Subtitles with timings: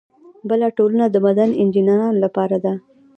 [0.49, 2.73] بله ټولنه د معدن انجینرانو لپاره ده.